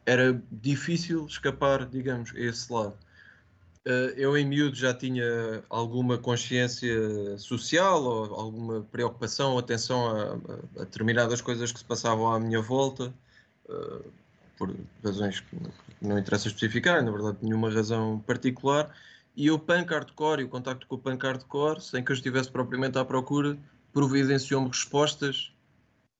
[0.05, 2.95] Era difícil escapar, digamos, a esse lado.
[3.85, 10.33] Uh, eu, em miúdo, já tinha alguma consciência social ou alguma preocupação atenção a,
[10.81, 13.13] a, determinadas coisas que se passavam à minha volta,
[13.69, 14.03] uh,
[14.57, 15.57] por razões que
[16.01, 18.93] não interessa especificar, na verdade, nenhuma razão particular.
[19.35, 22.51] E o punk hardcore e o contacto com o punk hardcore, sem que eu estivesse
[22.51, 23.57] propriamente à procura,
[23.93, 25.51] providenciou-me respostas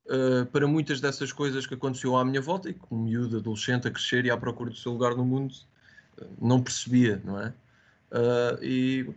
[0.08, 3.91] uh, para muitas dessas coisas que aconteceu à minha volta e como miúdo, adolescente, a
[3.91, 5.53] crescer e à procura do seu lugar no mundo,
[6.19, 7.53] uh, não percebia, não é?
[8.12, 9.10] Uh, e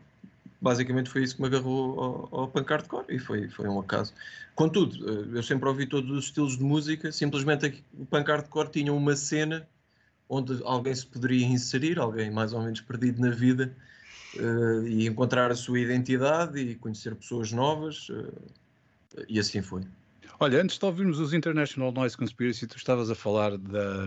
[0.60, 4.12] basicamente foi isso que me agarrou ao, ao hardcore e foi, foi um acaso.
[4.54, 9.16] Contudo, eu sempre ouvi todos os estilos de música, simplesmente o punk hardcore tinha uma
[9.16, 9.66] cena
[10.28, 13.74] onde alguém se poderia inserir, alguém mais ou menos perdido na vida,
[14.36, 18.32] uh, e encontrar a sua identidade e conhecer pessoas novas, uh,
[19.28, 19.82] e assim foi.
[20.42, 24.06] Olha, antes de ouvirmos os International Noise Conspiracy, tu estavas a falar da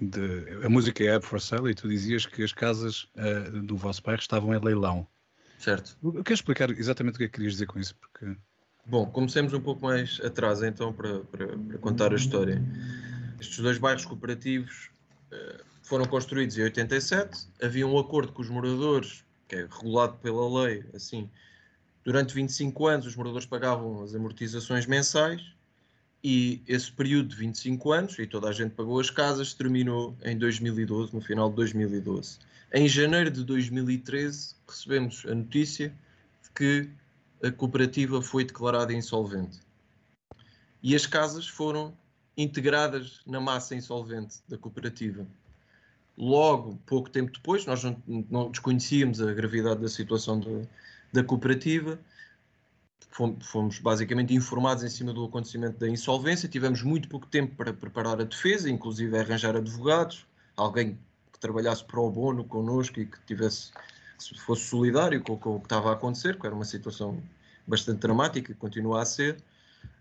[0.00, 3.76] de, a música é Up for Sale e tu dizias que as casas uh, do
[3.76, 5.04] vosso bairro estavam em leilão.
[5.58, 5.96] Certo.
[6.24, 7.96] Queres explicar exatamente o que é que querias dizer com isso?
[7.96, 8.36] Porque...
[8.86, 12.62] Bom, comecemos um pouco mais atrás então para, para, para contar a história.
[13.40, 14.90] Estes dois bairros cooperativos
[15.32, 20.62] uh, foram construídos em 87, havia um acordo com os moradores que é regulado pela
[20.62, 21.28] lei, assim,
[22.04, 25.42] durante 25 anos os moradores pagavam as amortizações mensais
[26.22, 30.36] e esse período de 25 anos, e toda a gente pagou as casas, terminou em
[30.36, 32.38] 2012, no final de 2012.
[32.74, 35.92] Em janeiro de 2013 recebemos a notícia
[36.42, 36.90] de que
[37.42, 39.60] a cooperativa foi declarada insolvente.
[40.82, 41.96] E as casas foram
[42.36, 45.26] integradas na massa insolvente da cooperativa.
[46.18, 47.96] Logo, pouco tempo depois, nós não,
[48.28, 50.68] não desconhecíamos a gravidade da situação de,
[51.12, 51.96] da cooperativa,
[53.40, 58.20] fomos, basicamente informados em cima do acontecimento da insolvência, tivemos muito pouco tempo para preparar
[58.20, 60.26] a defesa, inclusive arranjar advogados,
[60.56, 60.98] alguém
[61.32, 63.70] que trabalhasse para o bono connosco e que tivesse
[64.44, 67.22] fosse solidário com, com, o que estava a acontecer, que era uma situação
[67.64, 69.36] bastante dramática e continua a ser.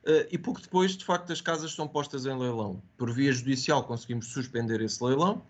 [0.03, 2.82] Uh, e pouco depois, de facto, as casas são postas em leilão.
[2.97, 5.43] Por via judicial conseguimos suspender esse leilão,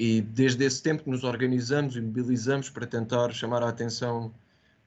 [0.00, 4.32] e desde esse tempo que nos organizamos e mobilizamos para tentar chamar a atenção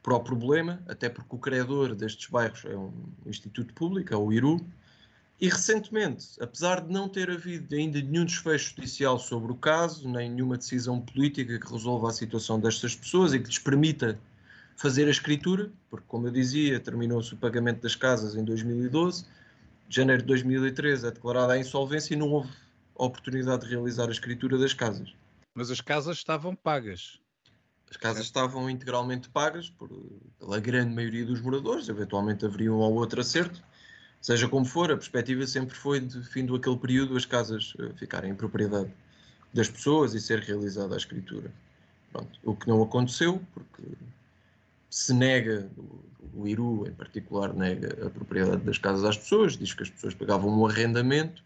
[0.02, 2.91] para o problema, até porque o criador destes bairros é um
[3.28, 4.65] instituto público, é o IRU,
[5.39, 10.32] e recentemente, apesar de não ter havido ainda nenhum desfecho judicial sobre o caso, nem
[10.32, 14.19] nenhuma decisão política que resolva a situação destas pessoas e que lhes permita
[14.76, 19.26] fazer a escritura, porque, como eu dizia, terminou-se o pagamento das casas em 2012,
[19.88, 22.49] de janeiro de 2013 é declarada a insolvência e não houve
[23.03, 25.13] a oportunidade de realizar a escritura das casas.
[25.53, 27.19] Mas as casas estavam pagas.
[27.89, 29.89] As casas estavam integralmente pagas por,
[30.39, 33.61] pela grande maioria dos moradores, eventualmente haveria um ou outro acerto,
[34.23, 37.93] Seja como for, a perspectiva sempre foi de fim do aquele período as casas uh,
[37.97, 38.89] ficarem em propriedade
[39.53, 41.51] das pessoas e ser realizada a escritura.
[42.09, 42.39] Pronto.
[42.41, 43.83] O que não aconteceu, porque
[44.89, 45.69] se nega,
[46.33, 50.13] o Iru em particular nega a propriedade das casas às pessoas, diz que as pessoas
[50.13, 51.43] pagavam um arrendamento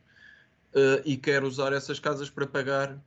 [0.73, 2.97] uh, e quer usar essas casas para pagar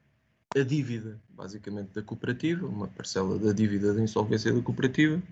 [0.57, 5.23] a dívida, basicamente, da cooperativa, uma parcela da dívida da insolvência da cooperativa.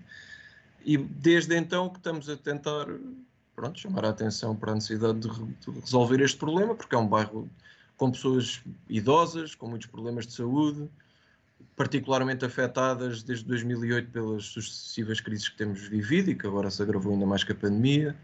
[0.85, 2.87] E desde então que estamos a tentar
[3.59, 7.07] pronto, chamar a atenção para a necessidade de, de resolver este problema, porque é um
[7.07, 7.49] bairro
[7.97, 10.89] com pessoas idosas, com muitos problemas de saúde,
[11.75, 17.11] particularmente afetadas desde 2008 pelas sucessivas crises que temos vivido e que agora se agravou
[17.11, 18.15] ainda mais com a pandemia.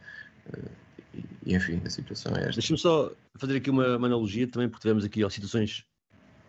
[1.45, 2.53] E, enfim, a situação é esta.
[2.53, 5.85] Deixa-me só fazer aqui uma, uma, analogia também, porque tivemos aqui ó, situações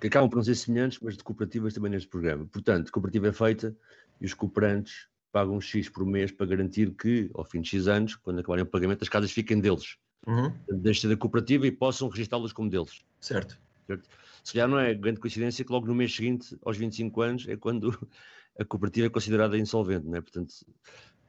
[0.01, 2.47] que acabam por não ser semelhantes, mas de cooperativas também neste programa.
[2.47, 3.77] Portanto, a cooperativa é feita
[4.21, 8.17] e os cooperantes pagam X por mês para garantir que, ao fim de X anos,
[8.17, 9.97] quando acabarem o pagamento, as casas fiquem deles.
[10.27, 10.53] Uhum.
[10.81, 13.05] Deixem da cooperativa e possam registá-las como deles.
[13.21, 13.59] Certo.
[13.87, 14.09] certo.
[14.43, 17.57] Se calhar não é grande coincidência que logo no mês seguinte, aos 25 anos, é
[17.57, 17.91] quando
[18.59, 20.21] a cooperativa é considerada insolvente, não é?
[20.21, 20.55] Portanto,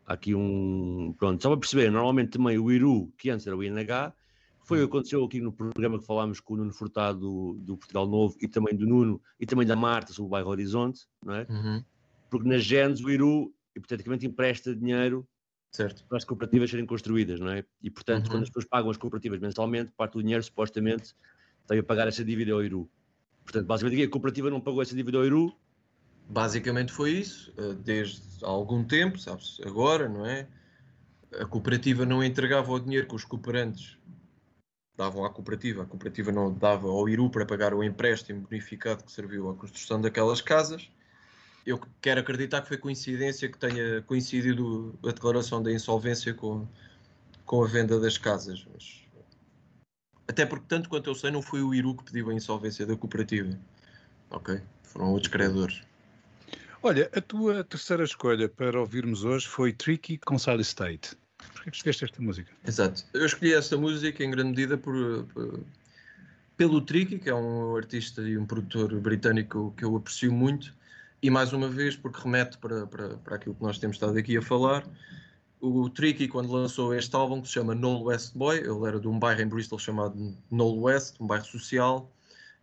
[0.08, 1.14] aqui um.
[1.18, 4.14] Pronto, só para perceber, normalmente também o IRU, que antes era o INH,
[4.64, 7.78] foi o que aconteceu aqui no programa que falámos com o Nuno Furtado do, do
[7.78, 11.36] Portugal Novo e também do Nuno e também da Marta sobre o bairro Horizonte, não
[11.36, 11.46] é?
[11.50, 11.84] Uhum.
[12.30, 15.28] Porque nas Genes o IRU, hipoteticamente, empresta dinheiro
[15.72, 16.06] certo.
[16.08, 17.64] para as cooperativas serem construídas, não é?
[17.82, 18.32] E, portanto, uhum.
[18.32, 21.14] quando as pessoas pagam as cooperativas mensalmente, parte do dinheiro supostamente
[21.68, 22.90] tem a pagar essa dívida ao IRU.
[23.44, 25.54] Portanto, basicamente, a cooperativa não pagou essa dívida ao IRU.
[26.30, 30.48] Basicamente foi isso, eh, desde há algum tempo, sabe-se, agora, não é?
[31.40, 33.98] A cooperativa não entregava o dinheiro que os cooperantes
[34.98, 39.12] davam à cooperativa, a cooperativa não dava ao IRU para pagar o empréstimo bonificado que
[39.12, 40.90] serviu à construção daquelas casas.
[41.66, 46.68] Eu quero acreditar que foi coincidência que tenha coincidido a declaração da insolvência com,
[47.46, 48.66] com a venda das casas.
[48.74, 49.04] Mas,
[50.28, 52.96] até porque, tanto quanto eu sei, não foi o IRU que pediu a insolvência da
[52.96, 53.58] cooperativa.
[54.32, 54.60] Ok?
[54.84, 55.84] Foram outros credores.
[56.84, 61.18] Olha, a tua terceira escolha para ouvirmos hoje foi Tricky com Sally State
[61.72, 62.52] que escolheste esta música?
[62.66, 63.04] Exato.
[63.14, 65.60] Eu escolhi esta música em grande medida por, por,
[66.56, 70.74] pelo Tricky, que é um artista e um produtor britânico que eu aprecio muito,
[71.22, 74.38] e mais uma vez porque remete para, para, para aquilo que nós temos estado aqui
[74.38, 74.86] a falar.
[75.60, 79.08] O Tricky, quando lançou este álbum, que se chama Knoll West Boy, ele era de
[79.08, 82.12] um bairro em Bristol chamado Knoll West, um bairro social.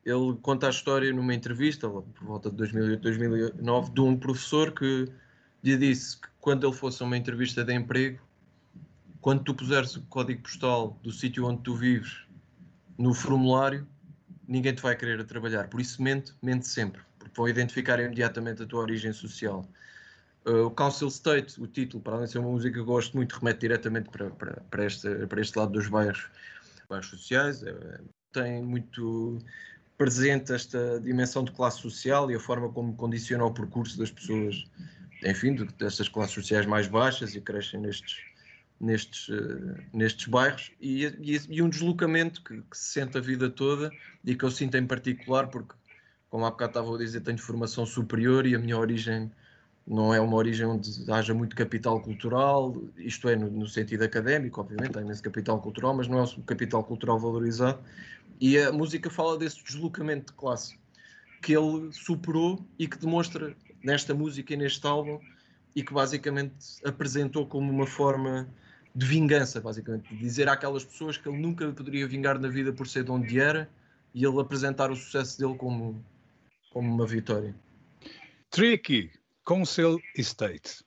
[0.05, 5.11] Ele conta a história numa entrevista, por volta de 2008, 2009, de um professor que
[5.63, 8.21] lhe disse que quando ele fosse a uma entrevista de emprego,
[9.21, 12.27] quando tu puseres o código postal do sítio onde tu vives
[12.99, 13.87] no formulário,
[14.47, 15.69] ninguém te vai querer trabalhar.
[15.69, 19.67] Por isso, mente, mente sempre, porque vão identificar imediatamente a tua origem social.
[20.47, 23.17] Uh, o Council State, o título, para além de ser uma música que eu gosto
[23.17, 26.29] muito, remete diretamente para, para, para, este, para este lado dos bairros,
[26.87, 27.63] bairros sociais.
[27.63, 28.01] É,
[28.31, 29.39] tem muito
[29.97, 34.65] presente esta dimensão de classe social e a forma como condiciona o percurso das pessoas,
[35.25, 38.19] enfim, destas classes sociais mais baixas e crescem nestes,
[38.81, 43.49] nestes, uh, nestes bairros e, e, e, um deslocamento que, que, se sente a vida
[43.49, 43.91] toda
[44.25, 45.75] e que eu sinto em particular porque,
[46.29, 49.31] como há bocado estava a dizer, tenho formação superior e a minha origem
[49.87, 54.61] não é uma origem onde haja muito capital cultural, isto é, no, no sentido académico,
[54.61, 57.79] obviamente, há imenso capital cultural, mas não é o capital cultural valorizado.
[58.41, 60.79] E a música fala desse deslocamento de classe
[61.43, 65.21] que ele superou e que demonstra nesta música e neste álbum
[65.77, 66.55] e que basicamente
[66.85, 68.49] apresentou como uma forma
[68.95, 72.87] de vingança, basicamente, de dizer àquelas pessoas que ele nunca poderia vingar na vida por
[72.87, 73.69] ser de onde era
[74.15, 76.03] e ele apresentar o sucesso dele como,
[76.71, 77.55] como uma vitória.
[78.51, 79.11] Tricky,
[79.45, 80.85] Council Estate.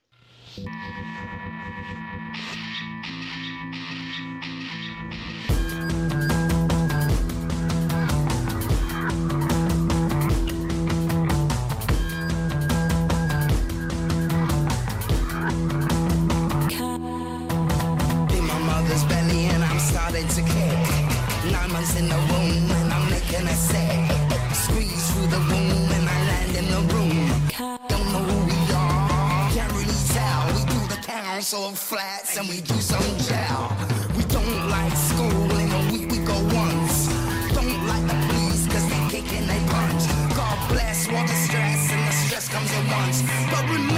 [31.38, 33.70] Council flats and we do some jail.
[34.18, 37.14] We don't like school, in a week we go once.
[37.54, 40.04] Don't like the police cause they kick and they punch.
[40.36, 43.22] God bless, what the stress and the stress comes at once.
[43.52, 43.97] But remember,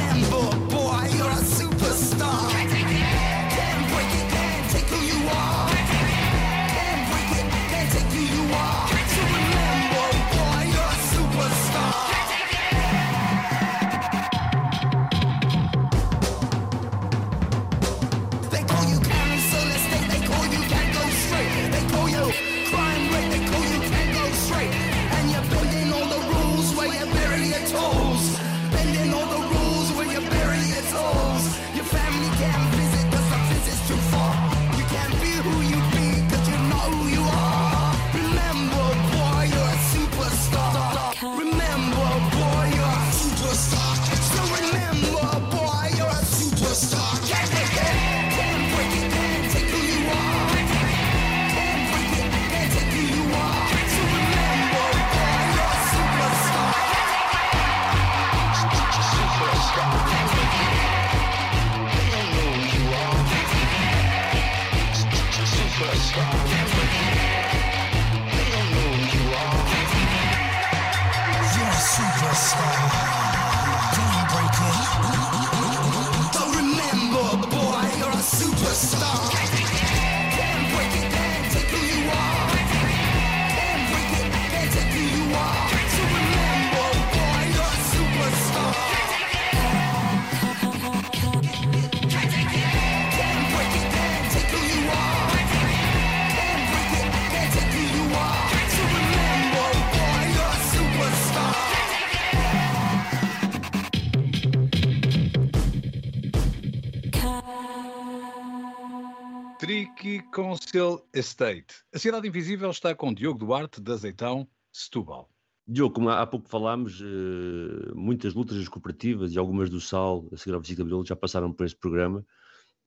[109.59, 111.83] City Council Estate.
[111.93, 115.29] A Cidade Invisível está com Diogo Duarte, de Azeitão, Setúbal.
[115.67, 120.35] Diogo, como há pouco falámos, eh, muitas lutas das cooperativas e algumas do SAL, a
[120.35, 122.25] 25 de Abril, já passaram por este programa.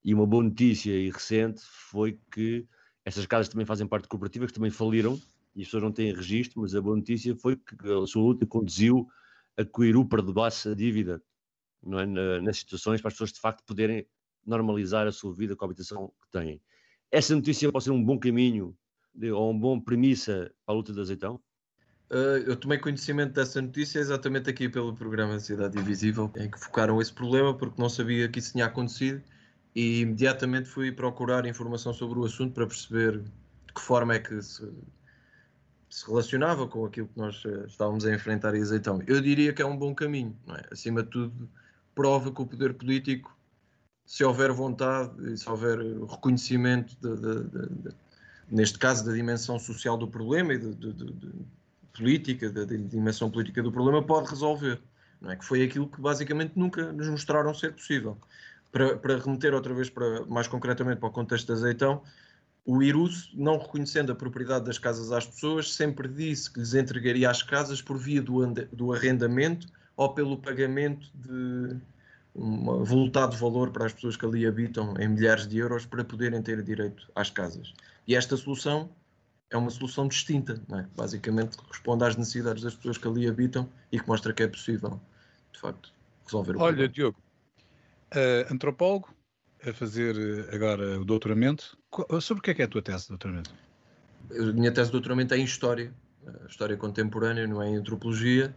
[0.03, 2.67] E uma boa notícia e recente foi que
[3.05, 5.13] essas casas também fazem parte de cooperativas que também faliram
[5.55, 8.47] e as pessoas não têm registro, mas a boa notícia foi que a sua luta
[8.47, 9.07] conduziu
[9.55, 11.21] a que o Iru perdoasse a dívida
[11.83, 12.41] não é?
[12.41, 14.07] nas situações para as pessoas de facto poderem
[14.45, 16.61] normalizar a sua vida com a habitação que têm.
[17.11, 18.75] Essa notícia pode ser um bom caminho
[19.13, 21.39] de, ou uma boa premissa para a luta de azeitão?
[22.09, 27.01] Uh, eu tomei conhecimento dessa notícia exatamente aqui pelo programa Cidade Invisível, em que focaram
[27.01, 29.21] esse problema porque não sabia que isso tinha acontecido
[29.75, 34.41] e imediatamente fui procurar informação sobre o assunto para perceber de que forma é que
[34.41, 34.71] se,
[35.89, 39.01] se relacionava com aquilo que nós uh, estávamos a enfrentar em Azeitão.
[39.07, 40.67] Eu diria que é um bom caminho, é?
[40.71, 41.49] acima de tudo,
[41.95, 43.35] prova que o poder político
[44.05, 47.95] se houver vontade e se houver reconhecimento, de, de, de,
[48.49, 50.95] neste caso, da dimensão social do problema e de,
[51.95, 54.81] política, da dimensão política do problema, pode resolver.
[55.21, 55.35] Não é?
[55.35, 58.17] Que foi aquilo que basicamente nunca nos mostraram ser possível.
[58.71, 62.01] Para, para remeter outra vez para, mais concretamente para o contexto de azeitão,
[62.65, 67.29] o IRUS, não reconhecendo a propriedade das casas às pessoas, sempre disse que lhes entregaria
[67.29, 71.77] as casas por via do, do arrendamento ou pelo pagamento de,
[72.35, 76.41] um voltado valor para as pessoas que ali habitam em milhares de euros para poderem
[76.41, 77.73] ter direito às casas.
[78.07, 78.89] E esta solução
[79.49, 80.85] é uma solução distinta, é?
[80.95, 84.99] basicamente responde às necessidades das pessoas que ali habitam e que mostra que é possível,
[85.51, 85.93] de facto,
[86.25, 86.93] resolver o Olha, problema.
[86.93, 87.19] Diogo,
[88.15, 89.13] uh, antropólogo,
[89.65, 91.77] a fazer eh, agora o doutoramento.
[92.19, 93.53] Sobre o que é que é a tua tese de doutoramento?
[94.31, 95.93] A minha tese de doutoramento é em História,
[96.49, 98.53] História Contemporânea, não é em Antropologia,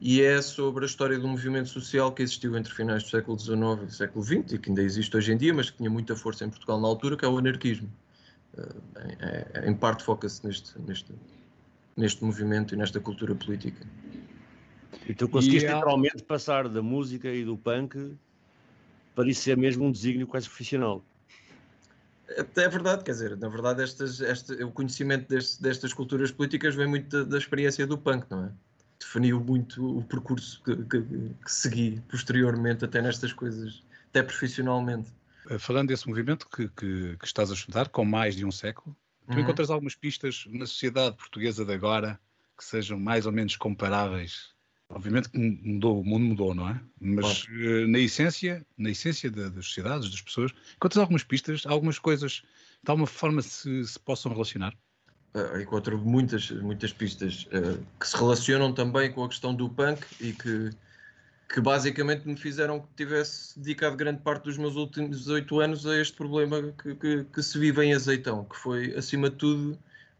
[0.00, 3.82] e é sobre a história do movimento social que existiu entre finais do século XIX
[3.82, 6.14] e do século XX e que ainda existe hoje em dia, mas que tinha muita
[6.14, 7.90] força em Portugal na altura, que é o anarquismo.
[8.56, 11.12] Eh, em parte foca-se neste, neste,
[11.96, 13.84] neste movimento e nesta cultura política.
[15.08, 18.16] Então conseguiste e, literalmente passar da música e do punk
[19.14, 21.04] para isso ser mesmo um desígnio quase profissional.
[22.28, 26.74] É, é verdade, quer dizer, na verdade estas, este, o conhecimento deste, destas culturas políticas
[26.74, 28.52] vem muito da, da experiência do punk, não é?
[28.98, 35.12] Definiu muito o percurso que, que, que segui posteriormente, até nestas coisas, até profissionalmente.
[35.50, 38.96] Eh, falando desse movimento que, que, que, estás a estudar, com mais de um século,
[39.26, 39.40] tu uhum.
[39.40, 42.20] encontras algumas pistas na sociedade portuguesa de agora
[42.56, 44.56] que sejam mais ou menos comparáveis?
[44.90, 46.80] Obviamente que mudou, o mundo mudou, não é?
[46.98, 52.42] Mas uh, na essência, na essência das sociedades, das pessoas, encontras algumas pistas, algumas coisas
[52.82, 54.74] de alguma forma se, se possam relacionar?
[55.34, 60.04] Uh, encontro muitas, muitas pistas uh, que se relacionam também com a questão do punk
[60.20, 60.70] e que,
[61.52, 65.96] que basicamente me fizeram que tivesse dedicado grande parte dos meus últimos oito anos a
[65.98, 69.78] este problema que, que, que, se vive em azeitão, que foi, acima de tudo,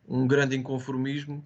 [0.08, 1.44] um grande inconformismo,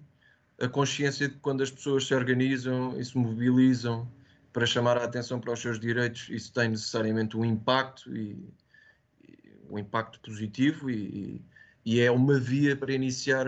[0.59, 4.07] a consciência de que quando as pessoas se organizam e se mobilizam
[4.53, 8.53] para chamar a atenção para os seus direitos, isso tem necessariamente um impacto e,
[9.69, 11.41] um impacto positivo e
[11.85, 13.45] é uma via para iniciar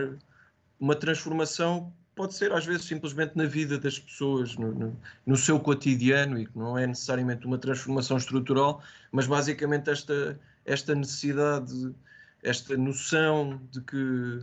[0.79, 5.59] uma transformação pode ser às vezes simplesmente na vida das pessoas, no, no, no, seu
[5.59, 8.81] cotidiano, e que não é necessariamente uma transformação estrutural,
[9.11, 11.93] mas basicamente esta, esta necessidade,
[12.41, 14.39] esta noção de que,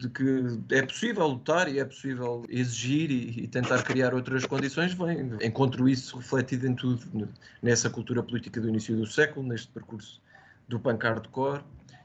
[0.00, 4.94] de que é possível lutar e é possível exigir e, e tentar criar outras condições,
[4.94, 7.28] vem, encontro isso refletido em tudo,
[7.62, 10.20] nessa cultura política do início do século, neste percurso
[10.66, 11.62] do punk hardcore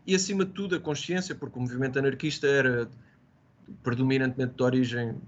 [0.10, 2.90] e, acima de tudo, a consciência, porque o movimento anarquista era
[3.84, 5.22] predominantemente de origem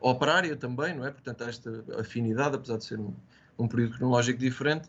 [0.00, 1.10] operária também, não é?
[1.10, 3.12] Portanto, esta afinidade, apesar de ser um,
[3.58, 4.88] um período cronológico diferente,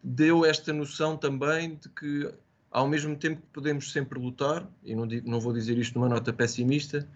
[0.00, 2.32] deu esta noção também de que,
[2.70, 6.08] ao mesmo tempo que podemos sempre lutar, e não, digo, não vou dizer isto numa
[6.08, 7.08] nota pessimista,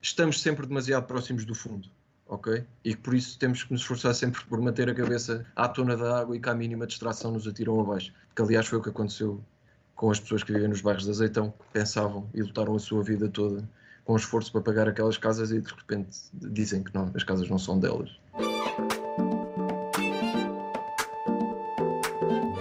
[0.00, 1.90] estamos sempre demasiado próximos do fundo.
[2.26, 2.64] Ok?
[2.84, 6.20] E por isso temos que nos esforçar sempre por manter a cabeça à tona da
[6.20, 8.14] água e que à mínima distração nos atiram abaixo.
[8.34, 9.44] Que aliás foi o que aconteceu
[10.00, 13.02] com as pessoas que vivem nos bairros de Azeitão, que pensavam e lutaram a sua
[13.02, 13.68] vida toda
[14.02, 17.58] com esforço para pagar aquelas casas e de repente dizem que não, as casas não
[17.58, 18.08] são delas.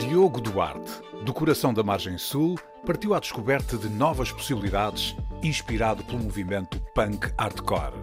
[0.02, 0.92] Diogo Duarte,
[1.24, 7.32] do coração da Margem Sul, partiu à descoberta de novas possibilidades, inspirado pelo movimento punk
[7.38, 7.96] hardcore.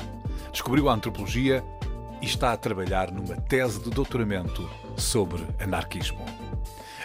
[0.51, 1.63] Descobriu a antropologia
[2.23, 4.67] e está a trabalhar numa tese de doutoramento
[4.97, 6.25] sobre anarquismo.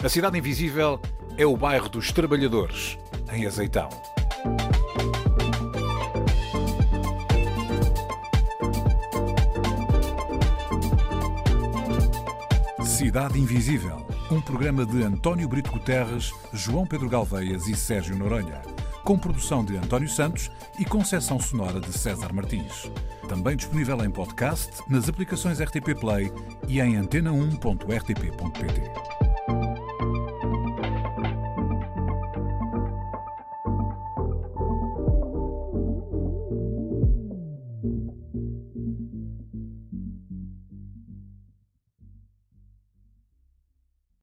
[0.02, 0.98] A Cidade Invisível
[1.38, 2.98] é o bairro dos Trabalhadores,
[3.32, 3.90] em Azeitão.
[12.84, 18.62] Cidade Invisível, Um programa de António Brito Guterres, João Pedro Galveias e Sérgio Noronha.
[19.04, 22.92] Com produção de António Santos e concessão sonora de César Martins.
[23.28, 26.32] Também disponível em podcast, nas aplicações RTP Play
[26.68, 29.21] e em antena1.rtp.pt.